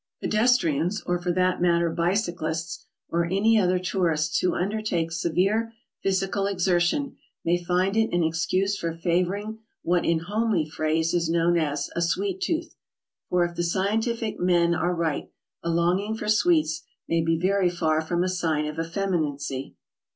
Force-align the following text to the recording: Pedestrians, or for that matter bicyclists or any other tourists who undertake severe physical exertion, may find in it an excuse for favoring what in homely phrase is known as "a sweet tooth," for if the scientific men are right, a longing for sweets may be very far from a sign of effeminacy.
Pedestrians, 0.19 1.03
or 1.05 1.19
for 1.21 1.31
that 1.31 1.61
matter 1.61 1.87
bicyclists 1.91 2.87
or 3.09 3.25
any 3.25 3.59
other 3.59 3.77
tourists 3.77 4.39
who 4.39 4.55
undertake 4.55 5.11
severe 5.11 5.73
physical 6.01 6.47
exertion, 6.47 7.17
may 7.45 7.63
find 7.63 7.95
in 7.95 8.09
it 8.11 8.15
an 8.15 8.23
excuse 8.23 8.75
for 8.75 8.95
favoring 8.95 9.59
what 9.83 10.03
in 10.03 10.17
homely 10.21 10.67
phrase 10.67 11.13
is 11.13 11.29
known 11.29 11.55
as 11.55 11.91
"a 11.95 12.01
sweet 12.01 12.41
tooth," 12.41 12.73
for 13.29 13.45
if 13.45 13.53
the 13.55 13.61
scientific 13.61 14.39
men 14.39 14.73
are 14.73 14.95
right, 14.95 15.29
a 15.61 15.69
longing 15.69 16.15
for 16.15 16.27
sweets 16.29 16.81
may 17.07 17.21
be 17.21 17.37
very 17.39 17.69
far 17.69 18.01
from 18.01 18.23
a 18.23 18.27
sign 18.29 18.65
of 18.65 18.79
effeminacy. 18.79 19.75